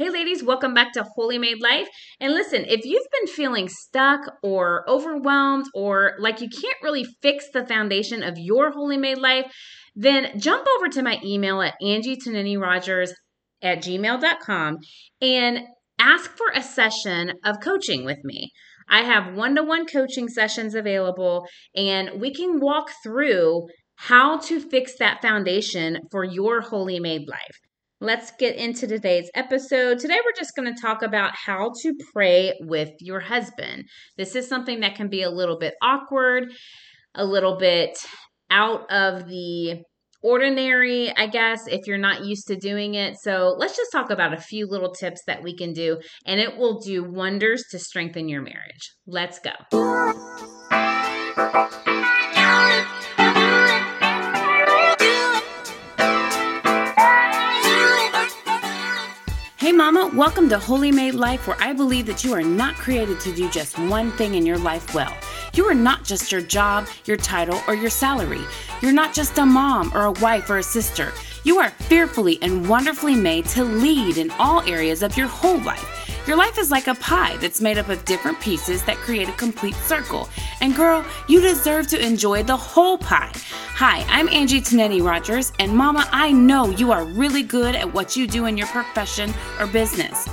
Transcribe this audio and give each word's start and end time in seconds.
Hey, 0.00 0.08
ladies, 0.08 0.42
welcome 0.42 0.72
back 0.72 0.94
to 0.94 1.04
Holy 1.14 1.36
Made 1.36 1.60
Life. 1.60 1.86
And 2.20 2.32
listen, 2.32 2.64
if 2.66 2.86
you've 2.86 3.06
been 3.12 3.26
feeling 3.26 3.68
stuck 3.68 4.22
or 4.42 4.82
overwhelmed 4.88 5.66
or 5.74 6.14
like 6.18 6.40
you 6.40 6.48
can't 6.48 6.82
really 6.82 7.04
fix 7.20 7.50
the 7.52 7.66
foundation 7.66 8.22
of 8.22 8.38
your 8.38 8.70
Holy 8.70 8.96
Made 8.96 9.18
life, 9.18 9.52
then 9.94 10.40
jump 10.40 10.66
over 10.78 10.88
to 10.88 11.02
my 11.02 11.20
email 11.22 11.60
at 11.60 11.74
angietonini 11.82 13.12
at 13.60 13.82
gmail.com 13.82 14.78
and 15.20 15.60
ask 15.98 16.34
for 16.34 16.46
a 16.54 16.62
session 16.62 17.34
of 17.44 17.60
coaching 17.60 18.06
with 18.06 18.24
me. 18.24 18.52
I 18.88 19.02
have 19.02 19.34
one 19.34 19.54
to 19.56 19.62
one 19.62 19.84
coaching 19.84 20.28
sessions 20.28 20.74
available, 20.74 21.46
and 21.76 22.18
we 22.18 22.32
can 22.32 22.58
walk 22.58 22.90
through 23.02 23.66
how 23.96 24.38
to 24.38 24.60
fix 24.60 24.96
that 24.98 25.20
foundation 25.20 25.98
for 26.10 26.24
your 26.24 26.62
Holy 26.62 26.98
Made 27.00 27.28
life. 27.28 27.69
Let's 28.02 28.32
get 28.38 28.56
into 28.56 28.86
today's 28.86 29.30
episode. 29.34 29.98
Today, 29.98 30.16
we're 30.24 30.32
just 30.38 30.56
going 30.56 30.74
to 30.74 30.80
talk 30.80 31.02
about 31.02 31.32
how 31.34 31.72
to 31.82 31.94
pray 32.14 32.54
with 32.60 32.88
your 32.98 33.20
husband. 33.20 33.84
This 34.16 34.34
is 34.34 34.48
something 34.48 34.80
that 34.80 34.94
can 34.94 35.10
be 35.10 35.20
a 35.20 35.28
little 35.28 35.58
bit 35.58 35.74
awkward, 35.82 36.50
a 37.14 37.26
little 37.26 37.58
bit 37.58 37.98
out 38.50 38.90
of 38.90 39.28
the 39.28 39.82
ordinary, 40.22 41.14
I 41.14 41.26
guess, 41.26 41.66
if 41.66 41.86
you're 41.86 41.98
not 41.98 42.24
used 42.24 42.46
to 42.46 42.56
doing 42.56 42.94
it. 42.94 43.18
So, 43.20 43.54
let's 43.58 43.76
just 43.76 43.92
talk 43.92 44.08
about 44.08 44.32
a 44.32 44.40
few 44.40 44.66
little 44.66 44.94
tips 44.94 45.20
that 45.26 45.42
we 45.42 45.54
can 45.54 45.74
do, 45.74 45.98
and 46.24 46.40
it 46.40 46.56
will 46.56 46.80
do 46.80 47.04
wonders 47.04 47.64
to 47.70 47.78
strengthen 47.78 48.30
your 48.30 48.40
marriage. 48.40 48.94
Let's 49.06 49.40
go. 49.40 49.50
Hey, 59.60 59.72
Mama, 59.72 60.10
welcome 60.14 60.48
to 60.48 60.58
Holy 60.58 60.90
Made 60.90 61.12
Life, 61.12 61.46
where 61.46 61.60
I 61.60 61.74
believe 61.74 62.06
that 62.06 62.24
you 62.24 62.32
are 62.32 62.40
not 62.40 62.76
created 62.76 63.20
to 63.20 63.34
do 63.34 63.46
just 63.50 63.78
one 63.78 64.10
thing 64.12 64.34
in 64.34 64.46
your 64.46 64.56
life 64.56 64.94
well. 64.94 65.14
You 65.52 65.66
are 65.66 65.74
not 65.74 66.02
just 66.02 66.32
your 66.32 66.40
job, 66.40 66.86
your 67.04 67.18
title, 67.18 67.60
or 67.68 67.74
your 67.74 67.90
salary. 67.90 68.40
You're 68.80 68.94
not 68.94 69.12
just 69.12 69.36
a 69.36 69.44
mom 69.44 69.92
or 69.94 70.06
a 70.06 70.12
wife 70.12 70.48
or 70.48 70.56
a 70.56 70.62
sister. 70.62 71.12
You 71.44 71.58
are 71.58 71.68
fearfully 71.68 72.38
and 72.40 72.66
wonderfully 72.70 73.14
made 73.14 73.44
to 73.48 73.62
lead 73.62 74.16
in 74.16 74.30
all 74.38 74.62
areas 74.62 75.02
of 75.02 75.18
your 75.18 75.28
whole 75.28 75.60
life. 75.60 75.99
Your 76.30 76.38
life 76.38 76.58
is 76.58 76.70
like 76.70 76.86
a 76.86 76.94
pie 76.94 77.38
that's 77.38 77.60
made 77.60 77.76
up 77.76 77.88
of 77.88 78.04
different 78.04 78.38
pieces 78.38 78.84
that 78.84 78.98
create 78.98 79.28
a 79.28 79.32
complete 79.32 79.74
circle. 79.74 80.28
And 80.60 80.76
girl, 80.76 81.04
you 81.26 81.40
deserve 81.40 81.88
to 81.88 82.00
enjoy 82.00 82.44
the 82.44 82.56
whole 82.56 82.96
pie. 82.96 83.32
Hi, 83.74 84.04
I'm 84.06 84.28
Angie 84.28 84.60
Tanetti 84.60 85.02
Rogers, 85.04 85.52
and 85.58 85.76
Mama, 85.76 86.08
I 86.12 86.30
know 86.30 86.70
you 86.70 86.92
are 86.92 87.04
really 87.04 87.42
good 87.42 87.74
at 87.74 87.92
what 87.92 88.14
you 88.14 88.28
do 88.28 88.46
in 88.46 88.56
your 88.56 88.68
profession 88.68 89.34
or 89.58 89.66
business. 89.66 90.28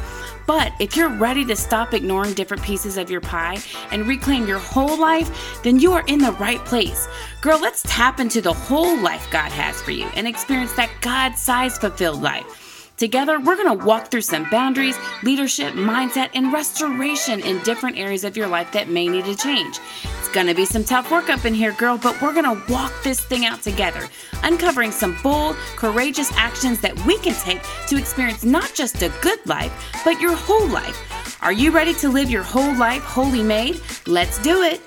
But 0.46 0.72
if 0.80 0.96
you're 0.96 1.10
ready 1.10 1.44
to 1.46 1.56
stop 1.56 1.96
ignoring 1.96 2.36
different 2.36 2.62
pieces 2.62 2.98
of 2.98 3.10
your 3.10 3.22
pie 3.22 3.58
and 3.90 4.08
reclaim 4.08 4.46
your 4.46 4.60
whole 4.60 5.00
life, 5.00 5.64
then 5.64 5.80
you 5.80 5.94
are 5.94 6.04
in 6.06 6.20
the 6.20 6.34
right 6.34 6.64
place. 6.64 7.08
Girl, 7.42 7.60
let's 7.60 7.82
tap 7.88 8.20
into 8.20 8.40
the 8.40 8.54
whole 8.54 9.02
life 9.02 9.28
God 9.32 9.52
has 9.52 9.82
for 9.82 9.90
you 9.90 10.06
and 10.14 10.28
experience 10.28 10.74
that 10.74 10.92
God 11.02 11.34
sized 11.40 11.82
fulfilled 11.82 12.22
life. 12.22 12.67
Together, 12.98 13.40
we're 13.40 13.56
going 13.56 13.78
to 13.78 13.86
walk 13.86 14.10
through 14.10 14.22
some 14.22 14.50
boundaries, 14.50 14.98
leadership, 15.22 15.72
mindset, 15.76 16.32
and 16.34 16.52
restoration 16.52 17.40
in 17.42 17.62
different 17.62 17.96
areas 17.96 18.24
of 18.24 18.36
your 18.36 18.48
life 18.48 18.72
that 18.72 18.90
may 18.90 19.08
need 19.08 19.24
to 19.24 19.36
change. 19.36 19.80
It's 20.18 20.30
going 20.30 20.48
to 20.48 20.56
be 20.56 20.66
some 20.66 20.84
tough 20.84 21.12
work 21.12 21.30
up 21.30 21.46
in 21.46 21.54
here, 21.54 21.74
girl, 21.74 22.00
but 22.00 22.20
we're 22.20 22.34
going 22.34 22.46
to 22.46 22.74
walk 22.74 22.92
this 23.04 23.20
thing 23.20 23.46
out 23.46 23.62
together, 23.62 24.10
uncovering 24.42 24.92
some 24.92 25.16
bold, 25.22 25.56
courageous 25.76 26.32
actions 26.34 26.82
that 26.82 27.00
we 27.06 27.20
can 27.20 27.36
take 27.36 27.62
to 27.88 27.98
experience 27.98 28.44
not 28.44 28.74
just 28.74 29.04
a 29.04 29.14
good 29.22 29.46
life, 29.46 30.02
but 30.04 30.20
your 30.20 30.36
whole 30.36 30.68
life. 30.68 31.38
Are 31.44 31.54
you 31.54 31.70
ready 31.70 31.94
to 31.96 32.10
live 32.10 32.32
your 32.32 32.42
whole 32.42 32.76
life 32.78 33.04
holy 33.04 33.44
made? 33.44 33.80
Let's 34.08 34.42
do 34.42 34.64
it. 34.64 34.82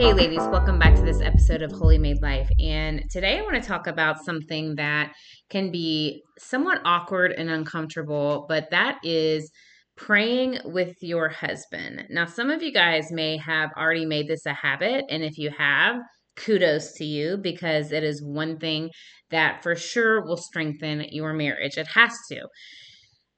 Hey, 0.00 0.14
ladies, 0.14 0.38
welcome 0.38 0.78
back 0.78 0.94
to 0.94 1.02
this 1.02 1.20
episode 1.20 1.60
of 1.60 1.72
Holy 1.72 1.98
Made 1.98 2.22
Life. 2.22 2.48
And 2.58 3.04
today 3.10 3.38
I 3.38 3.42
want 3.42 3.62
to 3.62 3.68
talk 3.68 3.86
about 3.86 4.24
something 4.24 4.76
that 4.76 5.12
can 5.50 5.70
be 5.70 6.22
somewhat 6.38 6.80
awkward 6.86 7.32
and 7.32 7.50
uncomfortable, 7.50 8.46
but 8.48 8.70
that 8.70 8.96
is 9.04 9.50
praying 9.98 10.58
with 10.64 10.96
your 11.02 11.28
husband. 11.28 12.06
Now, 12.08 12.24
some 12.24 12.48
of 12.48 12.62
you 12.62 12.72
guys 12.72 13.12
may 13.12 13.36
have 13.36 13.68
already 13.76 14.06
made 14.06 14.26
this 14.26 14.46
a 14.46 14.54
habit. 14.54 15.04
And 15.10 15.22
if 15.22 15.36
you 15.36 15.50
have, 15.58 15.96
kudos 16.34 16.94
to 16.94 17.04
you 17.04 17.36
because 17.36 17.92
it 17.92 18.02
is 18.02 18.22
one 18.24 18.58
thing 18.58 18.88
that 19.30 19.62
for 19.62 19.76
sure 19.76 20.24
will 20.24 20.38
strengthen 20.38 21.04
your 21.10 21.34
marriage. 21.34 21.76
It 21.76 21.88
has 21.88 22.16
to. 22.30 22.46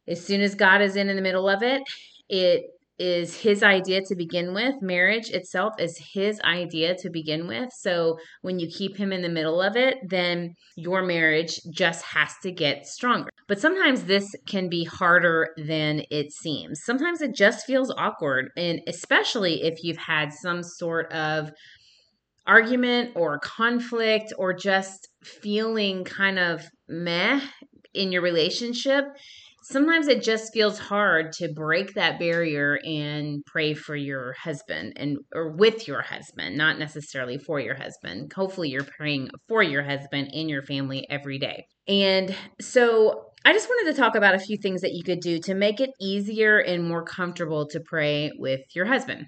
As 0.06 0.24
soon 0.24 0.40
as 0.40 0.54
God 0.54 0.80
is 0.80 0.94
in 0.94 1.08
in 1.08 1.16
the 1.16 1.22
middle 1.22 1.48
of 1.48 1.64
it, 1.64 1.82
it 2.28 2.62
is 2.98 3.36
his 3.36 3.62
idea 3.62 4.00
to 4.02 4.14
begin 4.14 4.54
with. 4.54 4.74
Marriage 4.80 5.30
itself 5.30 5.74
is 5.78 5.98
his 6.12 6.40
idea 6.42 6.94
to 6.96 7.10
begin 7.10 7.46
with. 7.46 7.70
So 7.72 8.18
when 8.42 8.58
you 8.58 8.68
keep 8.68 8.96
him 8.96 9.12
in 9.12 9.22
the 9.22 9.28
middle 9.28 9.60
of 9.60 9.76
it, 9.76 9.96
then 10.08 10.54
your 10.76 11.02
marriage 11.02 11.60
just 11.72 12.04
has 12.04 12.32
to 12.42 12.52
get 12.52 12.86
stronger. 12.86 13.30
But 13.48 13.60
sometimes 13.60 14.04
this 14.04 14.34
can 14.46 14.68
be 14.68 14.84
harder 14.84 15.48
than 15.56 16.02
it 16.10 16.32
seems. 16.32 16.80
Sometimes 16.84 17.20
it 17.20 17.34
just 17.34 17.66
feels 17.66 17.92
awkward, 17.96 18.50
and 18.56 18.80
especially 18.86 19.62
if 19.62 19.82
you've 19.82 19.96
had 19.96 20.32
some 20.32 20.62
sort 20.62 21.12
of 21.12 21.50
argument 22.46 23.10
or 23.14 23.38
conflict 23.38 24.32
or 24.38 24.52
just 24.52 25.08
feeling 25.22 26.04
kind 26.04 26.38
of 26.38 26.64
meh 26.88 27.40
in 27.94 28.10
your 28.10 28.22
relationship 28.22 29.04
sometimes 29.62 30.08
it 30.08 30.22
just 30.22 30.52
feels 30.52 30.78
hard 30.78 31.32
to 31.32 31.52
break 31.52 31.94
that 31.94 32.18
barrier 32.18 32.78
and 32.84 33.44
pray 33.46 33.74
for 33.74 33.96
your 33.96 34.34
husband 34.34 34.92
and 34.96 35.18
or 35.34 35.52
with 35.52 35.86
your 35.86 36.02
husband 36.02 36.56
not 36.56 36.78
necessarily 36.78 37.38
for 37.38 37.60
your 37.60 37.76
husband 37.76 38.32
hopefully 38.34 38.68
you're 38.68 38.86
praying 38.98 39.28
for 39.48 39.62
your 39.62 39.82
husband 39.82 40.28
and 40.32 40.50
your 40.50 40.62
family 40.62 41.06
every 41.10 41.38
day 41.38 41.64
and 41.88 42.34
so 42.60 43.26
I 43.44 43.52
just 43.52 43.68
wanted 43.68 43.92
to 43.92 44.00
talk 44.00 44.14
about 44.14 44.34
a 44.34 44.38
few 44.38 44.56
things 44.56 44.82
that 44.82 44.92
you 44.92 45.02
could 45.02 45.20
do 45.20 45.40
to 45.40 45.54
make 45.54 45.80
it 45.80 45.90
easier 46.00 46.58
and 46.58 46.84
more 46.84 47.04
comfortable 47.04 47.66
to 47.68 47.80
pray 47.80 48.30
with 48.38 48.60
your 48.74 48.86
husband. 48.86 49.26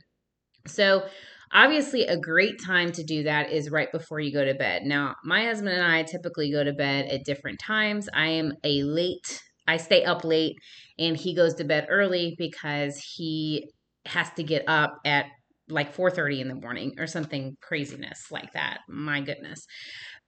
So, 0.69 1.05
obviously, 1.53 2.05
a 2.05 2.16
great 2.16 2.62
time 2.65 2.93
to 2.93 3.03
do 3.03 3.25
that 3.25 3.51
is 3.51 3.71
right 3.71 3.91
before 3.91 4.21
you 4.21 4.33
go 4.33 4.45
to 4.45 4.55
bed. 4.55 4.83
Now, 4.84 5.16
my 5.25 5.47
husband 5.47 5.71
and 5.71 5.84
I 5.84 6.05
typically 6.05 6.53
go 6.53 6.62
to 6.62 6.72
bed 6.72 7.06
at 7.06 7.25
different 7.25 7.59
times. 7.59 8.09
I 8.15 8.28
am 8.28 8.53
a 8.62 8.84
late 8.84 9.43
I 9.67 9.77
stay 9.79 10.05
up 10.05 10.25
late 10.25 10.57
and 10.99 11.17
he 11.17 11.35
goes 11.35 11.55
to 11.55 11.65
bed 11.65 11.87
early 11.91 12.35
because 12.39 12.99
he 12.99 13.71
has 14.07 14.31
to 14.35 14.43
get 14.43 14.65
up 14.69 14.99
at 15.05 15.27
like 15.69 15.95
4:30 15.95 16.41
in 16.41 16.49
the 16.49 16.55
morning 16.55 16.95
or 16.99 17.07
something 17.07 17.57
craziness 17.61 18.31
like 18.31 18.53
that. 18.53 18.81
My 18.89 19.21
goodness. 19.21 19.67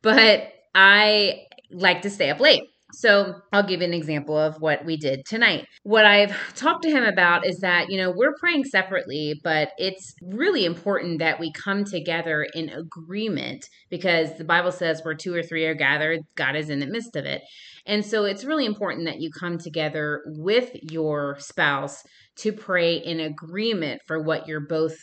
But 0.02 0.52
I 0.74 1.46
like 1.70 2.02
to 2.02 2.10
stay 2.10 2.30
up 2.30 2.40
late. 2.40 2.62
So 2.92 3.34
I'll 3.52 3.66
give 3.66 3.80
an 3.80 3.92
example 3.92 4.38
of 4.38 4.60
what 4.60 4.84
we 4.84 4.96
did 4.96 5.26
tonight. 5.26 5.66
What 5.82 6.06
I've 6.06 6.34
talked 6.54 6.82
to 6.84 6.90
him 6.90 7.02
about 7.02 7.44
is 7.44 7.58
that, 7.58 7.90
you 7.90 7.98
know, 7.98 8.12
we're 8.14 8.36
praying 8.38 8.64
separately, 8.64 9.40
but 9.42 9.72
it's 9.76 10.14
really 10.22 10.64
important 10.64 11.18
that 11.18 11.40
we 11.40 11.52
come 11.52 11.84
together 11.84 12.46
in 12.54 12.68
agreement 12.68 13.68
because 13.90 14.38
the 14.38 14.44
Bible 14.44 14.70
says 14.70 15.00
where 15.02 15.14
two 15.14 15.34
or 15.34 15.42
three 15.42 15.66
are 15.66 15.74
gathered, 15.74 16.20
God 16.36 16.54
is 16.54 16.70
in 16.70 16.78
the 16.78 16.86
midst 16.86 17.16
of 17.16 17.24
it. 17.24 17.42
And 17.86 18.04
so 18.04 18.24
it's 18.24 18.44
really 18.44 18.66
important 18.66 19.06
that 19.06 19.20
you 19.20 19.30
come 19.30 19.58
together 19.58 20.22
with 20.26 20.70
your 20.90 21.36
spouse 21.40 22.02
to 22.36 22.52
pray 22.52 22.96
in 22.96 23.18
agreement 23.20 24.02
for 24.06 24.22
what 24.22 24.46
you're 24.46 24.66
both 24.66 24.96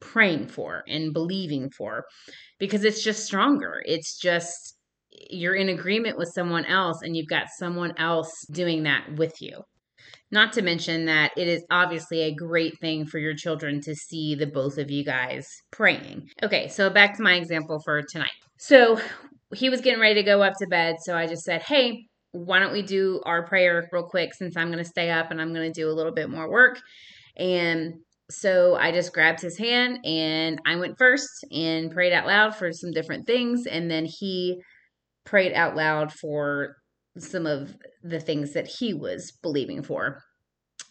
praying 0.00 0.48
for 0.48 0.82
and 0.88 1.12
believing 1.12 1.70
for 1.70 2.04
because 2.58 2.84
it's 2.84 3.02
just 3.02 3.24
stronger. 3.24 3.80
It's 3.86 4.18
just 4.18 4.76
you're 5.30 5.54
in 5.54 5.68
agreement 5.68 6.18
with 6.18 6.32
someone 6.34 6.64
else 6.64 6.98
and 7.02 7.16
you've 7.16 7.28
got 7.28 7.46
someone 7.58 7.92
else 7.98 8.30
doing 8.50 8.84
that 8.84 9.16
with 9.16 9.34
you. 9.40 9.62
Not 10.30 10.54
to 10.54 10.62
mention 10.62 11.04
that 11.06 11.32
it 11.36 11.46
is 11.46 11.64
obviously 11.70 12.22
a 12.22 12.34
great 12.34 12.78
thing 12.80 13.04
for 13.04 13.18
your 13.18 13.34
children 13.34 13.80
to 13.82 13.94
see 13.94 14.34
the 14.34 14.46
both 14.46 14.78
of 14.78 14.90
you 14.90 15.04
guys 15.04 15.46
praying. 15.70 16.28
Okay, 16.42 16.68
so 16.68 16.88
back 16.88 17.16
to 17.16 17.22
my 17.22 17.34
example 17.34 17.80
for 17.84 18.00
tonight. 18.02 18.30
So 18.58 18.98
he 19.54 19.68
was 19.68 19.82
getting 19.82 20.00
ready 20.00 20.14
to 20.14 20.22
go 20.22 20.42
up 20.42 20.54
to 20.58 20.66
bed, 20.66 20.96
so 21.02 21.14
I 21.16 21.26
just 21.26 21.42
said, 21.42 21.62
Hey, 21.62 22.06
why 22.32 22.58
don't 22.58 22.72
we 22.72 22.82
do 22.82 23.20
our 23.26 23.46
prayer 23.46 23.86
real 23.92 24.04
quick 24.04 24.32
since 24.34 24.56
I'm 24.56 24.68
going 24.68 24.82
to 24.82 24.88
stay 24.88 25.10
up 25.10 25.30
and 25.30 25.40
I'm 25.40 25.52
going 25.52 25.70
to 25.70 25.80
do 25.80 25.90
a 25.90 25.92
little 25.92 26.12
bit 26.12 26.30
more 26.30 26.50
work. 26.50 26.80
And 27.36 27.92
so 28.30 28.74
I 28.74 28.90
just 28.90 29.12
grabbed 29.12 29.42
his 29.42 29.58
hand 29.58 29.98
and 30.06 30.58
I 30.66 30.76
went 30.76 30.96
first 30.96 31.44
and 31.52 31.90
prayed 31.90 32.14
out 32.14 32.26
loud 32.26 32.56
for 32.56 32.72
some 32.72 32.90
different 32.90 33.26
things. 33.26 33.66
And 33.66 33.90
then 33.90 34.06
he 34.06 34.62
prayed 35.24 35.52
out 35.52 35.76
loud 35.76 36.12
for 36.12 36.76
some 37.18 37.46
of 37.46 37.76
the 38.02 38.20
things 38.20 38.52
that 38.52 38.66
he 38.66 38.94
was 38.94 39.32
believing 39.42 39.82
for. 39.82 40.22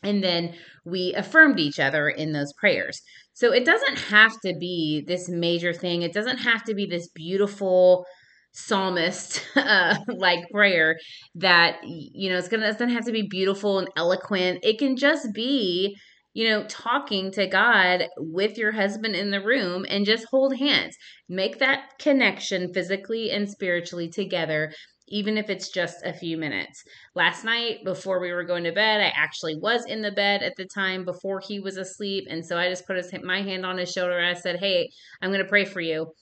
And 0.03 0.23
then 0.23 0.55
we 0.85 1.13
affirmed 1.13 1.59
each 1.59 1.79
other 1.79 2.09
in 2.09 2.31
those 2.31 2.53
prayers. 2.53 3.01
So 3.33 3.53
it 3.53 3.65
doesn't 3.65 3.99
have 3.99 4.33
to 4.45 4.53
be 4.59 5.03
this 5.07 5.29
major 5.29 5.73
thing. 5.73 6.01
It 6.01 6.13
doesn't 6.13 6.37
have 6.37 6.63
to 6.65 6.73
be 6.73 6.85
this 6.85 7.09
beautiful 7.13 8.05
psalmist 8.53 9.45
uh, 9.55 9.95
like 10.07 10.39
prayer 10.51 10.97
that 11.35 11.77
you 11.83 12.29
know 12.29 12.37
it's 12.37 12.49
gonna 12.49 12.67
it 12.67 12.73
doesn't 12.73 12.89
have 12.89 13.05
to 13.05 13.11
be 13.11 13.27
beautiful 13.29 13.79
and 13.79 13.87
eloquent. 13.95 14.59
It 14.63 14.79
can 14.79 14.97
just 14.97 15.33
be 15.33 15.95
you 16.33 16.47
know, 16.47 16.63
talking 16.67 17.31
to 17.31 17.47
God 17.47 18.05
with 18.17 18.57
your 18.57 18.71
husband 18.71 19.15
in 19.15 19.31
the 19.31 19.41
room 19.41 19.85
and 19.89 20.05
just 20.05 20.25
hold 20.31 20.55
hands. 20.57 20.95
Make 21.27 21.59
that 21.59 21.99
connection 21.99 22.73
physically 22.73 23.31
and 23.31 23.49
spiritually 23.49 24.09
together 24.09 24.71
even 25.11 25.37
if 25.37 25.49
it's 25.49 25.69
just 25.69 26.03
a 26.05 26.13
few 26.13 26.37
minutes. 26.37 26.83
Last 27.15 27.43
night, 27.43 27.83
before 27.83 28.19
we 28.19 28.31
were 28.31 28.45
going 28.45 28.63
to 28.63 28.71
bed, 28.71 29.01
I 29.01 29.11
actually 29.15 29.57
was 29.57 29.85
in 29.85 30.01
the 30.01 30.11
bed 30.11 30.41
at 30.41 30.55
the 30.55 30.65
time 30.65 31.05
before 31.05 31.41
he 31.45 31.59
was 31.59 31.77
asleep. 31.77 32.27
And 32.29 32.45
so 32.45 32.57
I 32.57 32.69
just 32.69 32.87
put 32.87 32.95
his, 32.95 33.11
my 33.21 33.41
hand 33.41 33.65
on 33.65 33.77
his 33.77 33.91
shoulder 33.91 34.17
and 34.17 34.35
I 34.35 34.39
said, 34.39 34.59
Hey, 34.59 34.89
I'm 35.21 35.29
going 35.29 35.43
to 35.43 35.49
pray 35.49 35.65
for 35.65 35.81
you. 35.81 36.13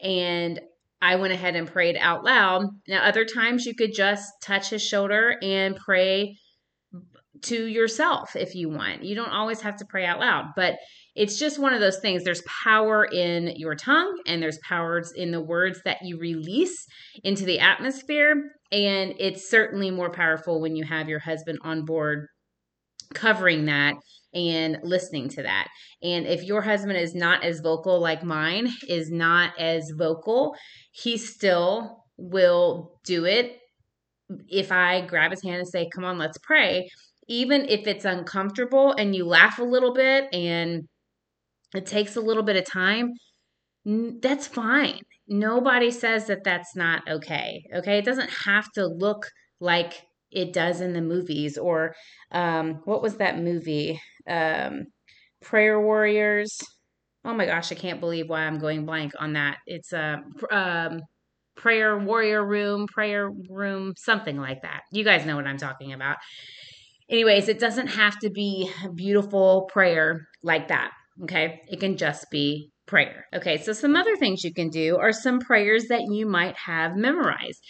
And 0.00 0.60
I 1.00 1.16
went 1.16 1.32
ahead 1.32 1.56
and 1.56 1.66
prayed 1.66 1.96
out 1.98 2.24
loud. 2.24 2.66
Now, 2.86 3.04
other 3.04 3.24
times 3.24 3.64
you 3.64 3.74
could 3.74 3.94
just 3.94 4.30
touch 4.42 4.70
his 4.70 4.82
shoulder 4.82 5.36
and 5.42 5.76
pray 5.76 6.36
to 7.42 7.66
yourself 7.66 8.36
if 8.36 8.54
you 8.54 8.68
want. 8.68 9.02
You 9.02 9.14
don't 9.14 9.30
always 9.30 9.60
have 9.60 9.76
to 9.76 9.84
pray 9.84 10.04
out 10.04 10.20
loud, 10.20 10.52
but 10.56 10.76
it's 11.14 11.38
just 11.38 11.58
one 11.58 11.72
of 11.72 11.80
those 11.80 11.98
things. 11.98 12.24
There's 12.24 12.42
power 12.42 13.04
in 13.04 13.54
your 13.56 13.74
tongue 13.74 14.20
and 14.26 14.42
there's 14.42 14.58
powers 14.58 15.12
in 15.12 15.30
the 15.30 15.40
words 15.40 15.80
that 15.84 15.98
you 16.02 16.18
release 16.18 16.86
into 17.24 17.44
the 17.44 17.58
atmosphere. 17.58 18.34
And 18.70 19.14
it's 19.18 19.48
certainly 19.48 19.90
more 19.90 20.10
powerful 20.10 20.60
when 20.60 20.76
you 20.76 20.84
have 20.84 21.08
your 21.08 21.20
husband 21.20 21.58
on 21.62 21.84
board 21.84 22.26
covering 23.14 23.64
that 23.66 23.94
and 24.34 24.78
listening 24.82 25.28
to 25.30 25.42
that. 25.42 25.68
And 26.02 26.26
if 26.26 26.42
your 26.42 26.60
husband 26.60 26.98
is 26.98 27.14
not 27.14 27.42
as 27.42 27.60
vocal 27.60 27.98
like 27.98 28.22
mine, 28.22 28.68
is 28.86 29.10
not 29.10 29.58
as 29.58 29.90
vocal, 29.96 30.54
he 30.92 31.16
still 31.16 32.04
will 32.18 33.00
do 33.04 33.24
it 33.24 33.58
if 34.48 34.72
I 34.72 35.06
grab 35.06 35.30
his 35.30 35.42
hand 35.42 35.60
and 35.60 35.68
say, 35.68 35.88
Come 35.94 36.04
on, 36.04 36.18
let's 36.18 36.38
pray 36.38 36.90
even 37.28 37.66
if 37.68 37.86
it's 37.86 38.04
uncomfortable 38.04 38.92
and 38.92 39.14
you 39.14 39.24
laugh 39.26 39.58
a 39.58 39.64
little 39.64 39.92
bit 39.92 40.32
and 40.32 40.84
it 41.74 41.86
takes 41.86 42.16
a 42.16 42.20
little 42.20 42.42
bit 42.42 42.56
of 42.56 42.64
time, 42.64 43.12
that's 44.20 44.46
fine. 44.46 45.00
Nobody 45.28 45.90
says 45.90 46.26
that 46.26 46.44
that's 46.44 46.76
not 46.76 47.02
okay. 47.08 47.64
Okay. 47.74 47.98
It 47.98 48.04
doesn't 48.04 48.30
have 48.44 48.70
to 48.72 48.86
look 48.86 49.26
like 49.60 50.02
it 50.30 50.52
does 50.52 50.80
in 50.80 50.92
the 50.92 51.00
movies 51.00 51.56
or 51.58 51.94
um, 52.32 52.80
what 52.84 53.02
was 53.02 53.16
that 53.16 53.38
movie? 53.38 54.00
Um, 54.28 54.86
Prayer 55.42 55.80
Warriors. 55.80 56.58
Oh 57.24 57.34
my 57.34 57.46
gosh, 57.46 57.72
I 57.72 57.74
can't 57.74 58.00
believe 58.00 58.28
why 58.28 58.40
I'm 58.42 58.58
going 58.58 58.86
blank 58.86 59.12
on 59.18 59.34
that. 59.34 59.58
It's 59.66 59.92
a 59.92 60.22
um, 60.50 61.00
prayer 61.56 61.98
warrior 61.98 62.44
room, 62.44 62.86
prayer 62.86 63.30
room, 63.48 63.94
something 63.96 64.36
like 64.36 64.62
that. 64.62 64.82
You 64.92 65.04
guys 65.04 65.26
know 65.26 65.36
what 65.36 65.46
I'm 65.46 65.58
talking 65.58 65.92
about 65.92 66.18
anyways, 67.10 67.48
it 67.48 67.58
doesn't 67.58 67.88
have 67.88 68.18
to 68.20 68.30
be 68.30 68.70
beautiful 68.94 69.68
prayer 69.72 70.26
like 70.42 70.68
that. 70.68 70.90
Okay. 71.22 71.62
It 71.68 71.80
can 71.80 71.96
just 71.96 72.26
be 72.30 72.70
prayer. 72.86 73.26
Okay. 73.34 73.58
So, 73.58 73.72
some 73.72 73.96
other 73.96 74.16
things 74.16 74.44
you 74.44 74.52
can 74.52 74.68
do 74.68 74.96
are 74.96 75.12
some 75.12 75.40
prayers 75.40 75.86
that 75.88 76.02
you 76.10 76.26
might 76.26 76.56
have 76.56 76.96
memorized. 76.96 77.60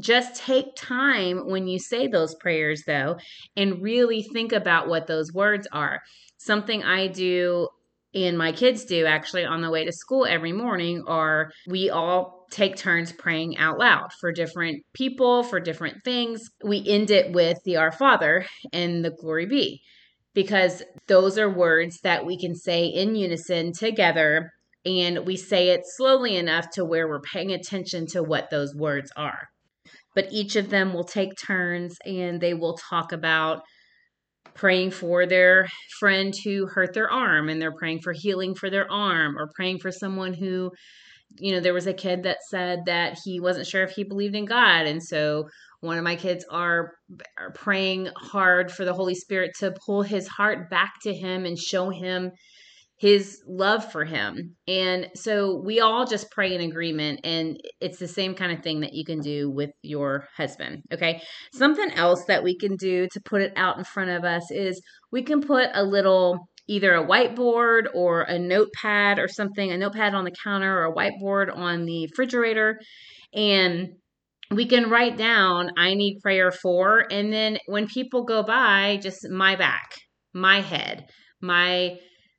Just 0.00 0.36
take 0.36 0.74
time 0.76 1.48
when 1.50 1.66
you 1.66 1.78
say 1.78 2.06
those 2.06 2.34
prayers, 2.36 2.82
though, 2.86 3.18
and 3.56 3.82
really 3.82 4.22
think 4.22 4.52
about 4.52 4.88
what 4.88 5.06
those 5.06 5.32
words 5.32 5.68
are. 5.70 6.00
Something 6.38 6.82
I 6.82 7.08
do 7.08 7.68
and 8.14 8.36
my 8.36 8.52
kids 8.52 8.84
do 8.84 9.06
actually 9.06 9.44
on 9.44 9.62
the 9.62 9.70
way 9.70 9.84
to 9.84 9.92
school 9.92 10.26
every 10.26 10.52
morning 10.52 11.04
are 11.06 11.50
we 11.66 11.90
all 11.90 12.41
take 12.52 12.76
turns 12.76 13.12
praying 13.12 13.56
out 13.56 13.78
loud 13.78 14.12
for 14.20 14.30
different 14.30 14.82
people, 14.92 15.42
for 15.42 15.58
different 15.58 16.04
things. 16.04 16.42
We 16.62 16.84
end 16.86 17.10
it 17.10 17.32
with 17.32 17.58
the 17.64 17.76
Our 17.76 17.90
Father 17.90 18.46
and 18.72 19.04
the 19.04 19.10
Glory 19.10 19.46
Be, 19.46 19.80
because 20.34 20.82
those 21.08 21.38
are 21.38 21.50
words 21.50 22.00
that 22.02 22.26
we 22.26 22.38
can 22.38 22.54
say 22.54 22.86
in 22.86 23.16
unison 23.16 23.72
together. 23.72 24.50
And 24.84 25.24
we 25.26 25.36
say 25.36 25.68
it 25.70 25.82
slowly 25.84 26.36
enough 26.36 26.66
to 26.74 26.84
where 26.84 27.08
we're 27.08 27.20
paying 27.20 27.52
attention 27.52 28.06
to 28.08 28.22
what 28.22 28.50
those 28.50 28.74
words 28.74 29.10
are. 29.16 29.48
But 30.14 30.28
each 30.32 30.56
of 30.56 30.70
them 30.70 30.92
will 30.92 31.04
take 31.04 31.30
turns 31.38 31.96
and 32.04 32.40
they 32.40 32.52
will 32.52 32.76
talk 32.90 33.12
about 33.12 33.62
praying 34.54 34.90
for 34.90 35.24
their 35.24 35.68
friend 35.98 36.34
who 36.44 36.66
hurt 36.66 36.94
their 36.94 37.10
arm 37.10 37.48
and 37.48 37.62
they're 37.62 37.76
praying 37.76 38.00
for 38.00 38.12
healing 38.12 38.54
for 38.54 38.68
their 38.68 38.90
arm 38.90 39.38
or 39.38 39.48
praying 39.54 39.78
for 39.78 39.90
someone 39.90 40.34
who 40.34 40.70
you 41.38 41.52
know 41.52 41.60
there 41.60 41.74
was 41.74 41.86
a 41.86 41.94
kid 41.94 42.22
that 42.22 42.38
said 42.48 42.80
that 42.86 43.18
he 43.24 43.40
wasn't 43.40 43.66
sure 43.66 43.82
if 43.82 43.92
he 43.92 44.04
believed 44.04 44.34
in 44.34 44.44
god 44.44 44.86
and 44.86 45.02
so 45.02 45.48
one 45.80 45.98
of 45.98 46.04
my 46.04 46.14
kids 46.14 46.44
are, 46.48 46.92
are 47.36 47.50
praying 47.54 48.08
hard 48.16 48.70
for 48.70 48.84
the 48.84 48.94
holy 48.94 49.16
spirit 49.16 49.50
to 49.58 49.74
pull 49.84 50.02
his 50.02 50.28
heart 50.28 50.70
back 50.70 50.92
to 51.02 51.12
him 51.12 51.44
and 51.44 51.58
show 51.58 51.90
him 51.90 52.30
his 53.02 53.42
love 53.48 53.90
for 53.90 54.04
him. 54.04 54.54
And 54.68 55.08
so 55.16 55.60
we 55.66 55.80
all 55.80 56.06
just 56.06 56.30
pray 56.30 56.54
in 56.54 56.60
agreement. 56.60 57.18
And 57.24 57.58
it's 57.80 57.98
the 57.98 58.06
same 58.06 58.36
kind 58.36 58.52
of 58.52 58.62
thing 58.62 58.78
that 58.82 58.92
you 58.92 59.04
can 59.04 59.18
do 59.18 59.50
with 59.50 59.70
your 59.82 60.28
husband. 60.36 60.84
Okay. 60.92 61.20
Something 61.52 61.90
else 61.94 62.24
that 62.26 62.44
we 62.44 62.56
can 62.56 62.76
do 62.76 63.08
to 63.12 63.20
put 63.20 63.42
it 63.42 63.52
out 63.56 63.76
in 63.76 63.82
front 63.82 64.10
of 64.10 64.22
us 64.22 64.52
is 64.52 64.80
we 65.10 65.24
can 65.24 65.40
put 65.40 65.68
a 65.74 65.82
little 65.82 66.48
either 66.72 66.94
a 66.94 67.06
whiteboard 67.06 67.86
or 67.94 68.22
a 68.22 68.38
notepad 68.38 69.18
or 69.18 69.28
something, 69.28 69.70
a 69.70 69.76
notepad 69.76 70.14
on 70.14 70.24
the 70.24 70.34
counter 70.42 70.78
or 70.78 70.86
a 70.86 70.94
whiteboard 70.94 71.54
on 71.54 71.84
the 71.84 72.06
refrigerator. 72.06 72.80
And 73.34 73.96
we 74.50 74.66
can 74.66 74.88
write 74.88 75.16
down, 75.18 75.70
I 75.76 75.94
need 75.94 76.20
prayer 76.22 76.50
for. 76.50 77.06
And 77.10 77.32
then 77.32 77.58
when 77.66 77.86
people 77.86 78.24
go 78.24 78.42
by, 78.42 78.98
just 79.02 79.28
my 79.28 79.56
back, 79.56 79.92
my 80.32 80.60
head, 80.60 81.06
my 81.40 81.98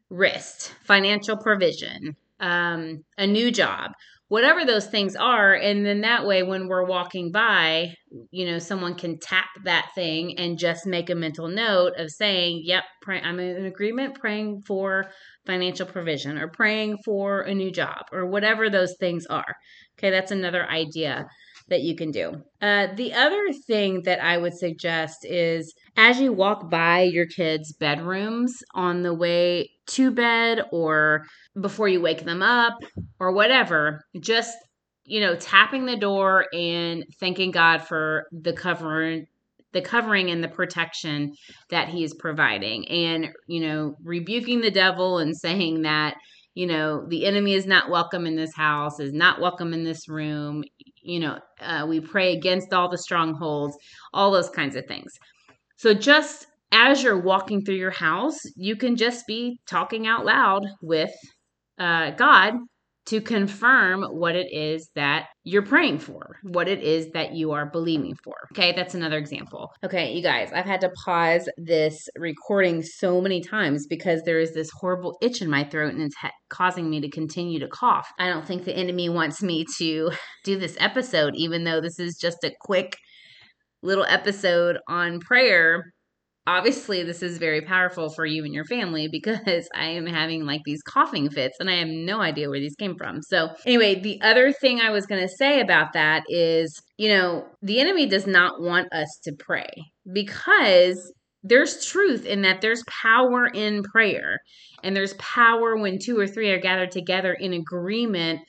wrist, 0.10 0.74
financial 0.84 1.38
provision, 1.38 2.16
um, 2.40 3.04
a 3.18 3.28
new 3.28 3.52
job, 3.52 3.92
whatever 4.34 4.66
those 4.66 4.88
things 4.88 5.16
are. 5.16 5.54
And 5.54 5.86
then 5.86 6.02
that 6.02 6.26
way, 6.26 6.42
when 6.42 6.68
we're 6.68 6.88
walking 6.88 7.32
by, 7.32 7.94
you 8.32 8.48
know, 8.48 8.58
someone 8.58 8.96
can 8.96 9.20
tap 9.20 9.46
that 9.64 9.92
thing 9.94 10.40
and 10.40 10.58
just 10.58 10.88
make 10.88 11.12
a 11.12 11.16
mental 11.16 11.48
note 11.48 11.94
of 12.00 12.10
saying, 12.10 12.64
yep, 12.66 12.84
pray- 13.04 13.22
I'm 13.22 13.40
in 13.40 13.66
agreement 13.66 14.20
praying 14.20 14.64
for 14.66 15.12
financial 15.46 15.86
provision 15.86 16.40
or 16.40 16.48
praying 16.48 16.98
for 17.06 17.42
a 17.42 17.54
new 17.54 17.70
job 17.70 18.06
or 18.12 18.26
whatever 18.26 18.72
those 18.72 18.96
things 19.00 19.28
are. 19.28 19.54
Okay, 20.00 20.10
that's 20.10 20.32
another 20.32 20.68
idea 20.68 21.28
that 21.70 21.82
you 21.82 21.96
can 21.96 22.12
do. 22.12 22.44
Uh, 22.62 22.88
the 22.96 23.14
other 23.14 23.52
thing 23.68 24.04
that 24.04 24.24
I 24.24 24.38
would 24.38 24.54
suggest 24.54 25.26
is 25.26 25.74
as 25.98 26.20
you 26.20 26.34
walk 26.34 26.70
by 26.70 27.02
your 27.02 27.26
kids' 27.26 27.74
bedrooms 27.74 28.64
on 28.74 29.04
the 29.04 29.14
way 29.14 29.70
to 29.88 30.12
bed 30.12 30.62
or 30.72 31.26
before 31.60 31.88
you 31.88 32.02
wake 32.02 32.26
them 32.26 32.42
up 32.42 32.76
or 33.20 33.32
whatever, 33.32 34.02
just 34.20 34.58
you 35.06 35.20
know, 35.20 35.36
tapping 35.36 35.86
the 35.86 35.98
door 35.98 36.46
and 36.54 37.04
thanking 37.20 37.52
God 37.52 37.80
for 37.80 38.26
the 38.32 38.54
covering 38.54 39.28
the 39.74 39.82
covering 39.82 40.30
and 40.30 40.44
the 40.44 40.48
protection 40.48 41.34
that 41.70 41.90
he 41.90 42.04
is 42.04 42.14
providing 42.14 42.88
and 42.88 43.30
you 43.48 43.60
know 43.60 43.96
rebuking 44.04 44.62
the 44.62 44.72
devil 44.72 45.18
and 45.18 45.36
saying 45.36 45.82
that 45.82 46.16
you 46.54 46.68
know 46.68 47.06
the 47.08 47.26
enemy 47.26 47.54
is 47.54 47.66
not 47.66 47.90
welcome 47.90 48.26
in 48.26 48.36
this 48.36 48.54
house 48.54 49.00
is 49.00 49.12
not 49.12 49.42
welcome 49.42 49.74
in 49.74 49.84
this 49.84 50.08
room 50.08 50.64
you 51.04 51.20
know 51.20 51.40
uh, 51.62 51.86
we 51.88 52.00
pray 52.00 52.34
against 52.36 52.74
all 52.74 52.90
the 52.90 52.98
strongholds 52.98 53.78
all 54.14 54.32
those 54.32 54.50
kinds 54.50 54.76
of 54.76 54.86
things. 54.86 55.12
So 55.78 55.94
just 55.94 56.48
as 56.72 57.04
you're 57.04 57.20
walking 57.22 57.64
through 57.64 57.76
your 57.76 57.92
house, 57.92 58.40
you 58.56 58.76
can 58.76 58.96
just 58.96 59.28
be 59.28 59.60
talking 59.68 60.08
out 60.08 60.26
loud 60.26 60.66
with 60.82 61.12
uh, 61.78 62.12
God 62.12 62.56
to 63.06 63.20
confirm 63.20 64.04
what 64.04 64.36
it 64.36 64.48
is 64.52 64.90
that 64.96 65.28
you're 65.44 65.66
praying 65.66 66.00
for, 66.00 66.38
what 66.44 66.70
it 66.70 66.82
is 66.82 67.12
that 67.12 67.34
you 67.34 67.52
are 67.52 67.66
believing 67.66 68.16
for. 68.24 68.36
Okay, 68.54 68.72
that's 68.72 68.96
another 68.96 69.18
example. 69.18 69.72
Okay, 69.84 70.14
you 70.14 70.24
guys, 70.24 70.52
I've 70.54 70.66
had 70.66 70.82
to 70.82 70.92
pause 71.06 71.50
this 71.58 72.08
recording 72.18 72.82
so 72.82 73.20
many 73.20 73.42
times 73.42 73.88
because 73.88 74.22
there 74.24 74.40
is 74.40 74.54
this 74.54 74.72
horrible 74.80 75.18
itch 75.22 75.42
in 75.42 75.50
my 75.50 75.66
throat 75.66 75.94
and 75.94 76.04
it's 76.04 76.16
ha- 76.16 76.32
causing 76.50 76.90
me 76.90 77.02
to 77.02 77.10
continue 77.10 77.60
to 77.60 77.68
cough. 77.68 78.10
I 78.20 78.30
don't 78.30 78.48
think 78.48 78.64
the 78.64 78.76
enemy 78.76 79.10
wants 79.10 79.44
me 79.44 79.66
to 79.78 80.12
do 80.46 80.58
this 80.58 80.78
episode, 80.80 81.36
even 81.36 81.66
though 81.66 81.82
this 81.82 82.00
is 82.00 82.18
just 82.18 82.44
a 82.44 82.54
quick 82.62 82.98
little 83.82 84.06
episode 84.06 84.78
on 84.88 85.20
prayer 85.20 85.93
obviously 86.46 87.04
this 87.04 87.24
is 87.24 87.38
very 87.38 87.62
powerful 87.62 88.10
for 88.10 88.26
you 88.26 88.44
and 88.44 88.54
your 88.54 88.66
family 88.66 89.08
because 89.12 89.68
I 89.76 89.86
am 89.86 90.06
having 90.06 90.46
like 90.46 90.62
these 90.66 90.82
coughing 90.82 91.30
fits 91.30 91.58
and 91.60 91.70
I 91.70 91.76
have 91.76 91.88
no 91.88 92.22
idea 92.22 92.50
where 92.50 92.60
these 92.60 92.76
came 92.76 92.96
from. 92.96 93.22
So, 93.22 93.50
anyway, 93.66 94.00
the 94.00 94.22
other 94.22 94.52
thing 94.52 94.80
I 94.80 94.92
was 94.92 95.06
going 95.06 95.22
to 95.22 95.36
say 95.38 95.62
about 95.62 95.94
that 95.94 96.24
is, 96.30 96.82
you 96.98 97.10
know, 97.10 97.46
the 97.62 97.80
enemy 97.80 98.06
does 98.06 98.28
not 98.28 98.62
want 98.62 98.92
us 98.94 99.20
to 99.24 99.34
pray 99.38 99.70
because 100.12 101.12
there's 101.44 101.86
truth 101.86 102.26
in 102.26 102.42
that 102.44 102.62
there's 102.62 102.84
power 102.88 103.48
in 103.48 103.84
prayer 103.84 104.40
and 104.82 104.96
there's 104.96 105.14
power 105.16 105.78
when 105.78 106.00
two 106.00 106.18
or 106.18 106.28
three 106.28 106.50
are 106.52 106.60
gathered 106.60 106.92
together 106.92 107.34
in 107.34 107.54
agreement 107.54 108.40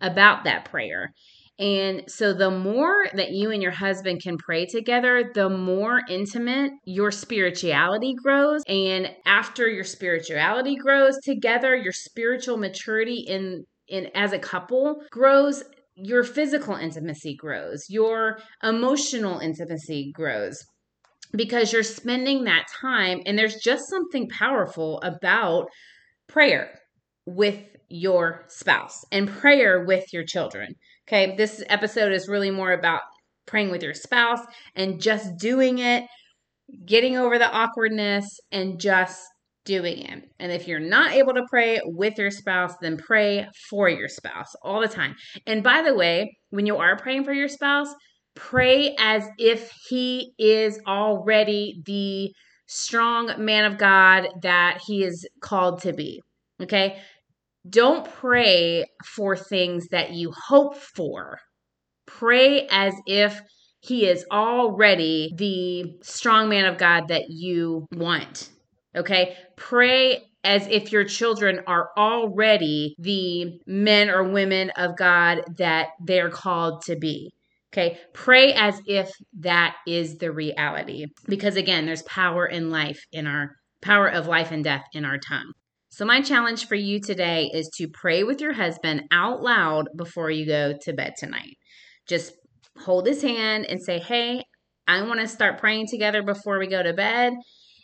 about 0.00 0.44
that 0.44 0.64
prayer. 0.64 1.12
And 1.58 2.04
so, 2.06 2.32
the 2.32 2.50
more 2.50 3.06
that 3.14 3.30
you 3.32 3.50
and 3.50 3.60
your 3.60 3.72
husband 3.72 4.22
can 4.22 4.38
pray 4.38 4.66
together, 4.66 5.30
the 5.34 5.48
more 5.48 6.00
intimate 6.08 6.70
your 6.84 7.10
spirituality 7.10 8.14
grows. 8.22 8.62
And 8.68 9.10
after 9.26 9.68
your 9.68 9.84
spirituality 9.84 10.76
grows 10.76 11.18
together, 11.24 11.74
your 11.74 11.92
spiritual 11.92 12.58
maturity 12.58 13.24
in, 13.26 13.64
in 13.88 14.08
as 14.14 14.32
a 14.32 14.38
couple 14.38 15.02
grows. 15.10 15.64
Your 16.00 16.22
physical 16.22 16.76
intimacy 16.76 17.34
grows, 17.34 17.86
your 17.88 18.38
emotional 18.62 19.40
intimacy 19.40 20.12
grows 20.14 20.64
because 21.32 21.72
you're 21.72 21.82
spending 21.82 22.44
that 22.44 22.66
time. 22.80 23.20
And 23.26 23.38
there's 23.38 23.56
just 23.56 23.88
something 23.88 24.28
powerful 24.28 25.00
about 25.02 25.68
prayer 26.28 26.78
with 27.26 27.58
your 27.88 28.44
spouse 28.48 29.04
and 29.10 29.28
prayer 29.28 29.84
with 29.84 30.12
your 30.12 30.24
children. 30.24 30.74
Okay, 31.08 31.34
this 31.36 31.64
episode 31.70 32.12
is 32.12 32.28
really 32.28 32.50
more 32.50 32.72
about 32.72 33.00
praying 33.46 33.70
with 33.70 33.82
your 33.82 33.94
spouse 33.94 34.40
and 34.76 35.00
just 35.00 35.38
doing 35.38 35.78
it, 35.78 36.04
getting 36.84 37.16
over 37.16 37.38
the 37.38 37.50
awkwardness, 37.50 38.38
and 38.52 38.78
just 38.78 39.18
doing 39.64 40.00
it. 40.00 40.24
And 40.38 40.52
if 40.52 40.68
you're 40.68 40.78
not 40.78 41.12
able 41.12 41.32
to 41.32 41.46
pray 41.48 41.80
with 41.82 42.18
your 42.18 42.30
spouse, 42.30 42.74
then 42.82 42.98
pray 42.98 43.48
for 43.70 43.88
your 43.88 44.08
spouse 44.08 44.54
all 44.62 44.80
the 44.80 44.88
time. 44.88 45.16
And 45.46 45.62
by 45.62 45.80
the 45.80 45.94
way, 45.94 46.36
when 46.50 46.66
you 46.66 46.76
are 46.76 46.98
praying 46.98 47.24
for 47.24 47.32
your 47.32 47.48
spouse, 47.48 47.88
pray 48.34 48.94
as 48.98 49.26
if 49.38 49.72
he 49.88 50.34
is 50.38 50.78
already 50.86 51.80
the 51.86 52.34
strong 52.66 53.32
man 53.42 53.64
of 53.64 53.78
God 53.78 54.28
that 54.42 54.82
he 54.86 55.04
is 55.04 55.26
called 55.40 55.80
to 55.82 55.94
be. 55.94 56.20
Okay? 56.60 57.00
Don't 57.68 58.10
pray 58.10 58.84
for 59.04 59.36
things 59.36 59.88
that 59.88 60.12
you 60.12 60.32
hope 60.32 60.76
for. 60.76 61.38
Pray 62.06 62.66
as 62.70 62.94
if 63.06 63.40
he 63.80 64.06
is 64.06 64.24
already 64.30 65.32
the 65.36 65.98
strong 66.02 66.48
man 66.48 66.64
of 66.64 66.78
God 66.78 67.08
that 67.08 67.24
you 67.28 67.86
want. 67.92 68.50
Okay? 68.96 69.36
Pray 69.56 70.28
as 70.44 70.66
if 70.68 70.92
your 70.92 71.04
children 71.04 71.60
are 71.66 71.90
already 71.96 72.94
the 72.98 73.60
men 73.66 74.08
or 74.08 74.24
women 74.24 74.70
of 74.70 74.96
God 74.96 75.42
that 75.58 75.88
they're 76.04 76.30
called 76.30 76.82
to 76.86 76.96
be. 76.96 77.30
Okay, 77.72 77.98
pray 78.14 78.54
as 78.54 78.80
if 78.86 79.10
that 79.40 79.76
is 79.86 80.16
the 80.16 80.32
reality. 80.32 81.06
Because 81.26 81.56
again, 81.56 81.84
there's 81.84 82.02
power 82.02 82.46
in 82.46 82.70
life 82.70 83.04
in 83.12 83.26
our 83.26 83.56
power 83.82 84.08
of 84.08 84.26
life 84.26 84.50
and 84.50 84.64
death 84.64 84.84
in 84.94 85.04
our 85.04 85.18
tongue. 85.18 85.52
So, 85.90 86.04
my 86.04 86.20
challenge 86.20 86.66
for 86.66 86.74
you 86.74 87.00
today 87.00 87.50
is 87.52 87.68
to 87.76 87.88
pray 87.88 88.22
with 88.22 88.40
your 88.40 88.52
husband 88.52 89.04
out 89.10 89.42
loud 89.42 89.88
before 89.96 90.30
you 90.30 90.46
go 90.46 90.74
to 90.82 90.92
bed 90.92 91.14
tonight. 91.18 91.56
Just 92.06 92.32
hold 92.76 93.06
his 93.06 93.22
hand 93.22 93.66
and 93.66 93.82
say, 93.82 93.98
Hey, 93.98 94.42
I 94.86 95.02
want 95.02 95.20
to 95.20 95.28
start 95.28 95.58
praying 95.58 95.86
together 95.88 96.22
before 96.22 96.58
we 96.58 96.66
go 96.66 96.82
to 96.82 96.92
bed. 96.92 97.32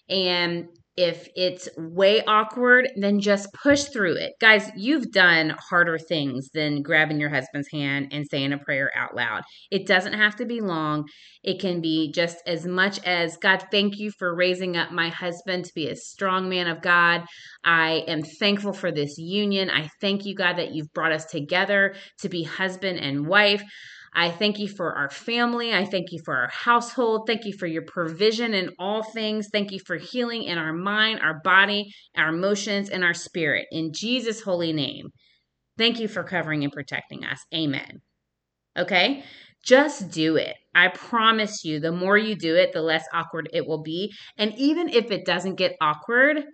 And 0.09 0.67
if 0.97 1.29
it's 1.35 1.69
way 1.77 2.23
awkward, 2.25 2.89
then 2.97 3.21
just 3.21 3.53
push 3.53 3.85
through 3.85 4.15
it. 4.15 4.33
Guys, 4.41 4.71
you've 4.77 5.11
done 5.11 5.55
harder 5.59 5.99
things 5.99 6.49
than 6.55 6.83
grabbing 6.83 7.19
your 7.19 7.31
husband's 7.31 7.69
hand 7.73 8.09
and 8.13 8.27
saying 8.31 8.53
a 8.53 8.59
prayer 8.59 8.91
out 8.97 9.17
loud. 9.17 9.43
It 9.71 9.87
doesn't 9.87 10.13
have 10.13 10.37
to 10.37 10.47
be 10.47 10.61
long. 10.61 11.05
It 11.43 11.61
can 11.61 11.81
be 11.81 12.13
just 12.13 12.39
as 12.47 12.65
much 12.65 13.01
as 13.05 13.37
God, 13.37 13.67
thank 13.71 13.99
you 13.99 14.13
for 14.19 14.37
raising 14.37 14.77
up 14.77 14.93
my 14.93 15.09
husband 15.09 15.65
to 15.65 15.75
be 15.75 15.89
a 15.89 15.97
strong 15.97 16.49
man 16.49 16.69
of 16.69 16.81
God. 16.81 17.25
I 17.65 18.05
am 18.07 18.23
thankful 18.23 18.73
for 18.73 18.93
this 18.93 19.19
union. 19.19 19.71
I 19.71 19.91
thank 20.01 20.25
you, 20.25 20.35
God, 20.35 20.59
that 20.59 20.73
you've 20.73 20.93
brought 20.93 21.13
us 21.13 21.25
together 21.25 21.97
to 22.21 22.29
be 22.29 22.45
husband 22.45 23.01
and 23.01 23.27
wife. 23.27 23.63
I 24.15 24.31
thank 24.31 24.59
you 24.59 24.69
for 24.69 24.95
our 24.95 25.11
family. 25.11 25.75
I 25.75 25.85
thank 25.85 26.13
you 26.13 26.21
for 26.25 26.37
our 26.37 26.49
household. 26.49 27.27
Thank 27.27 27.45
you 27.45 27.53
for 27.59 27.67
your 27.67 27.83
provision 27.83 28.55
in 28.55 28.71
all 28.79 29.03
things. 29.03 29.49
Thank 29.53 29.73
you 29.73 29.81
for 29.85 29.97
healing 29.97 30.45
in 30.45 30.57
our 30.57 30.73
mind, 30.73 31.21
our 31.21 31.41
body, 31.43 31.93
our 32.17 32.29
emotions, 32.29 32.91
and 32.91 33.03
our 33.03 33.15
spirit. 33.15 33.67
In 33.73 33.93
Jesus' 33.93 34.43
holy 34.43 34.73
name, 34.73 35.09
thank 35.79 35.99
you 35.99 36.07
for 36.07 36.23
covering 36.23 36.63
and 36.63 36.73
protecting 36.73 37.25
us. 37.25 37.41
Amen. 37.53 38.01
Okay? 38.79 39.25
Just 39.65 40.11
do 40.11 40.37
it. 40.37 40.55
I 40.75 40.89
promise 40.89 41.65
you, 41.65 41.81
the 41.81 41.93
more 41.93 42.19
you 42.19 42.37
do 42.37 42.55
it, 42.55 42.73
the 42.73 42.83
less 42.83 43.05
awkward 43.13 43.49
it 43.53 43.67
will 43.67 43.83
be. 43.83 44.13
And 44.37 44.53
even 44.57 44.89
if 44.89 45.11
it 45.11 45.25
doesn't 45.25 45.57
get 45.57 45.77
awkward, 45.81 46.45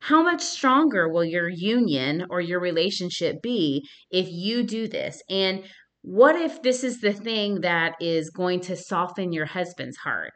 how 0.00 0.22
much 0.22 0.42
stronger 0.42 1.08
will 1.08 1.24
your 1.24 1.48
union 1.48 2.26
or 2.28 2.40
your 2.40 2.60
relationship 2.60 3.40
be 3.40 3.86
if 4.10 4.28
you 4.28 4.62
do 4.62 4.88
this? 4.88 5.22
And 5.30 5.64
what 6.06 6.36
if 6.36 6.62
this 6.62 6.84
is 6.84 7.00
the 7.00 7.12
thing 7.12 7.62
that 7.62 7.96
is 8.00 8.30
going 8.30 8.60
to 8.60 8.76
soften 8.76 9.32
your 9.32 9.44
husband's 9.44 9.96
heart? 9.96 10.30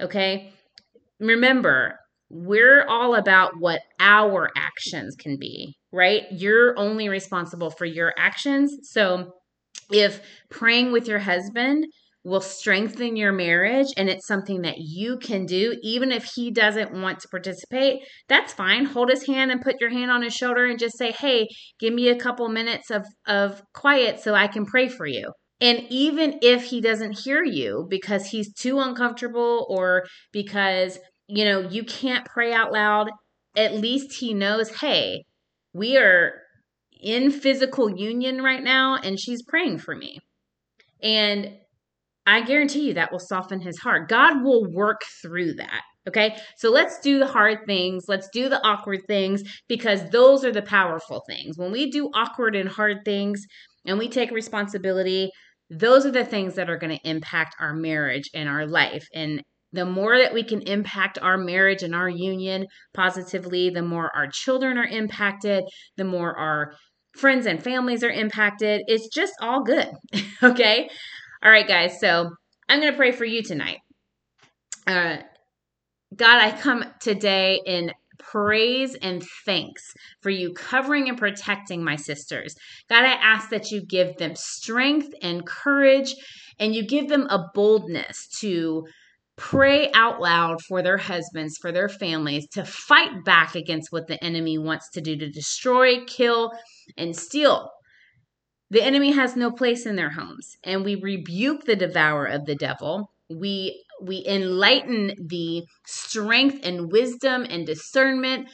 Okay. 0.00 0.54
Remember, 1.20 1.98
we're 2.30 2.86
all 2.86 3.14
about 3.14 3.52
what 3.58 3.82
our 4.00 4.48
actions 4.56 5.14
can 5.14 5.36
be, 5.38 5.76
right? 5.92 6.22
You're 6.30 6.78
only 6.78 7.10
responsible 7.10 7.70
for 7.70 7.84
your 7.84 8.14
actions. 8.16 8.74
So 8.92 9.34
if 9.90 10.22
praying 10.50 10.90
with 10.90 11.06
your 11.06 11.18
husband 11.18 11.84
will 12.24 12.40
strengthen 12.40 13.16
your 13.16 13.32
marriage 13.32 13.88
and 13.96 14.08
it's 14.08 14.26
something 14.26 14.62
that 14.62 14.78
you 14.78 15.18
can 15.18 15.44
do 15.44 15.76
even 15.82 16.10
if 16.10 16.24
he 16.24 16.50
doesn't 16.50 16.92
want 16.92 17.20
to 17.20 17.28
participate 17.28 18.00
that's 18.28 18.52
fine. 18.52 18.86
Hold 18.86 19.10
his 19.10 19.26
hand 19.26 19.50
and 19.50 19.60
put 19.60 19.80
your 19.80 19.90
hand 19.90 20.10
on 20.10 20.22
his 20.22 20.34
shoulder 20.34 20.64
and 20.64 20.78
just 20.78 20.98
say 20.98 21.12
hey 21.12 21.46
give 21.78 21.92
me 21.92 22.08
a 22.08 22.18
couple 22.18 22.48
minutes 22.48 22.90
of 22.90 23.06
of 23.26 23.62
quiet 23.72 24.20
so 24.20 24.34
i 24.34 24.46
can 24.46 24.64
pray 24.64 24.88
for 24.88 25.06
you. 25.06 25.32
And 25.60 25.84
even 25.88 26.38
if 26.42 26.64
he 26.64 26.80
doesn't 26.80 27.20
hear 27.20 27.44
you 27.44 27.86
because 27.88 28.26
he's 28.26 28.52
too 28.52 28.78
uncomfortable 28.78 29.66
or 29.68 30.04
because 30.32 30.98
you 31.28 31.44
know 31.44 31.60
you 31.60 31.84
can't 31.84 32.26
pray 32.26 32.52
out 32.52 32.72
loud 32.72 33.10
at 33.56 33.74
least 33.74 34.16
he 34.18 34.34
knows 34.34 34.80
hey 34.80 35.24
we 35.74 35.96
are 35.98 36.32
in 37.04 37.30
physical 37.30 37.90
union 37.90 38.40
right 38.40 38.62
now 38.62 38.96
and 38.96 39.20
she's 39.20 39.42
praying 39.42 39.78
for 39.78 39.94
me. 39.94 40.18
And 41.02 41.58
I 42.26 42.42
guarantee 42.42 42.88
you 42.88 42.94
that 42.94 43.12
will 43.12 43.18
soften 43.18 43.60
his 43.60 43.78
heart. 43.78 44.08
God 44.08 44.42
will 44.42 44.70
work 44.72 45.02
through 45.22 45.54
that. 45.54 45.82
Okay. 46.06 46.36
So 46.58 46.70
let's 46.70 47.00
do 47.00 47.18
the 47.18 47.26
hard 47.26 47.58
things. 47.66 48.04
Let's 48.08 48.28
do 48.32 48.48
the 48.48 48.62
awkward 48.66 49.00
things 49.06 49.42
because 49.68 50.08
those 50.10 50.44
are 50.44 50.52
the 50.52 50.62
powerful 50.62 51.22
things. 51.26 51.56
When 51.56 51.72
we 51.72 51.90
do 51.90 52.10
awkward 52.14 52.56
and 52.56 52.68
hard 52.68 52.98
things 53.04 53.46
and 53.86 53.98
we 53.98 54.08
take 54.08 54.30
responsibility, 54.30 55.30
those 55.70 56.04
are 56.04 56.10
the 56.10 56.24
things 56.24 56.54
that 56.56 56.68
are 56.68 56.78
going 56.78 56.96
to 56.96 57.08
impact 57.08 57.56
our 57.58 57.74
marriage 57.74 58.30
and 58.34 58.48
our 58.48 58.66
life. 58.66 59.06
And 59.14 59.42
the 59.72 59.86
more 59.86 60.18
that 60.18 60.34
we 60.34 60.44
can 60.44 60.62
impact 60.62 61.18
our 61.20 61.38
marriage 61.38 61.82
and 61.82 61.94
our 61.94 62.08
union 62.08 62.66
positively, 62.92 63.70
the 63.70 63.82
more 63.82 64.14
our 64.14 64.28
children 64.30 64.78
are 64.78 64.86
impacted, 64.86 65.64
the 65.96 66.04
more 66.04 66.36
our 66.38 66.74
friends 67.16 67.46
and 67.46 67.62
families 67.62 68.04
are 68.04 68.10
impacted. 68.10 68.82
It's 68.86 69.08
just 69.08 69.32
all 69.40 69.64
good. 69.64 69.88
okay. 70.42 70.88
All 71.44 71.50
right, 71.50 71.68
guys. 71.68 72.00
So 72.00 72.30
I'm 72.70 72.80
going 72.80 72.90
to 72.90 72.96
pray 72.96 73.12
for 73.12 73.26
you 73.26 73.42
tonight. 73.42 73.80
Uh, 74.86 75.18
God, 76.16 76.42
I 76.42 76.58
come 76.58 76.86
today 77.00 77.60
in 77.66 77.92
praise 78.18 78.94
and 78.94 79.22
thanks 79.44 79.92
for 80.22 80.30
you 80.30 80.54
covering 80.54 81.10
and 81.10 81.18
protecting 81.18 81.84
my 81.84 81.96
sisters. 81.96 82.54
God, 82.88 83.04
I 83.04 83.12
ask 83.12 83.50
that 83.50 83.70
you 83.70 83.84
give 83.84 84.16
them 84.16 84.34
strength 84.36 85.08
and 85.20 85.46
courage 85.46 86.14
and 86.58 86.74
you 86.74 86.86
give 86.86 87.10
them 87.10 87.26
a 87.28 87.44
boldness 87.52 88.26
to 88.40 88.86
pray 89.36 89.90
out 89.92 90.22
loud 90.22 90.62
for 90.62 90.80
their 90.80 90.96
husbands, 90.96 91.58
for 91.60 91.72
their 91.72 91.90
families, 91.90 92.46
to 92.52 92.64
fight 92.64 93.22
back 93.24 93.54
against 93.54 93.92
what 93.92 94.06
the 94.06 94.22
enemy 94.24 94.56
wants 94.56 94.88
to 94.90 95.02
do 95.02 95.14
to 95.16 95.28
destroy, 95.28 96.02
kill, 96.06 96.52
and 96.96 97.14
steal. 97.14 97.68
The 98.74 98.82
enemy 98.82 99.12
has 99.12 99.36
no 99.36 99.52
place 99.52 99.86
in 99.86 99.94
their 99.94 100.10
homes, 100.10 100.56
and 100.64 100.84
we 100.84 100.96
rebuke 100.96 101.62
the 101.64 101.76
devourer 101.76 102.26
of 102.26 102.44
the 102.44 102.56
devil. 102.56 103.12
We 103.30 103.84
we 104.02 104.24
enlighten 104.26 105.12
the 105.28 105.62
strength 105.86 106.66
and 106.66 106.90
wisdom 106.90 107.46
and 107.48 107.64
discernment 107.64 108.48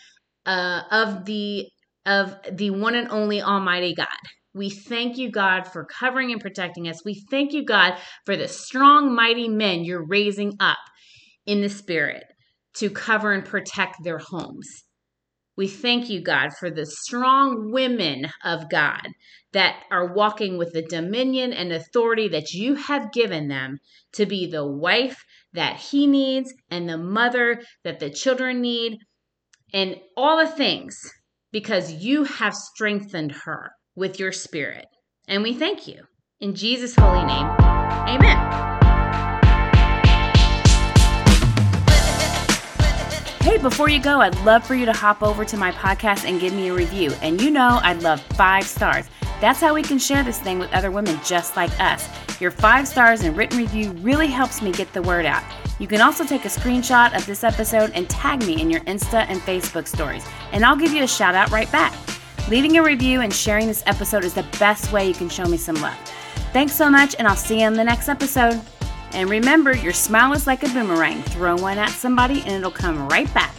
uh, 0.44 0.82
of 0.90 1.24
the 1.24 1.68
of 2.04 2.36
the 2.52 2.68
one 2.68 2.96
and 2.96 3.08
only 3.08 3.40
Almighty 3.40 3.94
God. 3.94 4.08
We 4.52 4.68
thank 4.68 5.16
you, 5.16 5.30
God, 5.30 5.62
for 5.66 5.86
covering 5.86 6.32
and 6.32 6.40
protecting 6.40 6.86
us. 6.86 7.02
We 7.02 7.24
thank 7.30 7.54
you, 7.54 7.64
God, 7.64 7.96
for 8.26 8.36
the 8.36 8.46
strong, 8.46 9.14
mighty 9.14 9.48
men 9.48 9.84
you're 9.84 10.06
raising 10.06 10.52
up 10.60 10.76
in 11.46 11.62
the 11.62 11.70
spirit 11.70 12.24
to 12.74 12.90
cover 12.90 13.32
and 13.32 13.46
protect 13.46 14.04
their 14.04 14.18
homes. 14.18 14.84
We 15.60 15.68
thank 15.68 16.08
you, 16.08 16.22
God, 16.22 16.54
for 16.58 16.70
the 16.70 16.86
strong 16.86 17.70
women 17.70 18.30
of 18.42 18.70
God 18.70 19.06
that 19.52 19.82
are 19.90 20.14
walking 20.14 20.56
with 20.56 20.72
the 20.72 20.80
dominion 20.80 21.52
and 21.52 21.70
authority 21.70 22.28
that 22.28 22.54
you 22.54 22.76
have 22.76 23.12
given 23.12 23.48
them 23.48 23.78
to 24.14 24.24
be 24.24 24.50
the 24.50 24.66
wife 24.66 25.22
that 25.52 25.76
he 25.76 26.06
needs 26.06 26.54
and 26.70 26.88
the 26.88 26.96
mother 26.96 27.60
that 27.84 28.00
the 28.00 28.08
children 28.08 28.62
need 28.62 29.00
and 29.74 29.96
all 30.16 30.38
the 30.38 30.50
things 30.50 30.98
because 31.52 31.92
you 31.92 32.24
have 32.24 32.54
strengthened 32.54 33.32
her 33.44 33.72
with 33.94 34.18
your 34.18 34.32
spirit. 34.32 34.86
And 35.28 35.42
we 35.42 35.52
thank 35.52 35.86
you. 35.86 36.04
In 36.40 36.54
Jesus' 36.54 36.94
holy 36.96 37.26
name, 37.26 37.46
amen. 38.08 38.79
Hey, 43.42 43.56
before 43.56 43.88
you 43.88 43.98
go, 43.98 44.20
I'd 44.20 44.38
love 44.40 44.66
for 44.66 44.74
you 44.74 44.84
to 44.84 44.92
hop 44.92 45.22
over 45.22 45.46
to 45.46 45.56
my 45.56 45.72
podcast 45.72 46.28
and 46.28 46.38
give 46.38 46.52
me 46.52 46.68
a 46.68 46.74
review. 46.74 47.10
And 47.22 47.40
you 47.40 47.50
know, 47.50 47.80
I'd 47.82 48.02
love 48.02 48.20
five 48.34 48.64
stars. 48.64 49.06
That's 49.40 49.60
how 49.60 49.72
we 49.72 49.82
can 49.82 49.98
share 49.98 50.22
this 50.22 50.38
thing 50.38 50.58
with 50.58 50.70
other 50.74 50.90
women 50.90 51.18
just 51.24 51.56
like 51.56 51.70
us. 51.80 52.06
Your 52.38 52.50
five 52.50 52.86
stars 52.86 53.22
and 53.22 53.34
written 53.34 53.56
review 53.56 53.92
really 53.92 54.26
helps 54.26 54.60
me 54.60 54.72
get 54.72 54.92
the 54.92 55.00
word 55.00 55.24
out. 55.24 55.42
You 55.78 55.86
can 55.86 56.02
also 56.02 56.22
take 56.22 56.44
a 56.44 56.48
screenshot 56.48 57.16
of 57.16 57.24
this 57.24 57.42
episode 57.42 57.92
and 57.94 58.10
tag 58.10 58.40
me 58.40 58.60
in 58.60 58.68
your 58.68 58.82
Insta 58.82 59.24
and 59.26 59.40
Facebook 59.40 59.88
stories, 59.88 60.26
and 60.52 60.62
I'll 60.62 60.76
give 60.76 60.92
you 60.92 61.02
a 61.02 61.08
shout 61.08 61.34
out 61.34 61.50
right 61.50 61.72
back. 61.72 61.94
Leaving 62.50 62.76
a 62.76 62.82
review 62.82 63.22
and 63.22 63.32
sharing 63.32 63.66
this 63.66 63.82
episode 63.86 64.24
is 64.24 64.34
the 64.34 64.46
best 64.58 64.92
way 64.92 65.08
you 65.08 65.14
can 65.14 65.30
show 65.30 65.46
me 65.46 65.56
some 65.56 65.76
love. 65.76 65.96
Thanks 66.52 66.74
so 66.74 66.90
much, 66.90 67.16
and 67.18 67.26
I'll 67.26 67.36
see 67.36 67.60
you 67.60 67.66
in 67.66 67.72
the 67.72 67.84
next 67.84 68.10
episode. 68.10 68.60
And 69.12 69.28
remember, 69.28 69.74
your 69.74 69.92
smile 69.92 70.32
is 70.32 70.46
like 70.46 70.62
a 70.62 70.68
boomerang. 70.68 71.22
Throw 71.22 71.56
one 71.56 71.78
at 71.78 71.90
somebody, 71.90 72.40
and 72.42 72.52
it'll 72.52 72.70
come 72.70 73.08
right 73.08 73.32
back. 73.34 73.54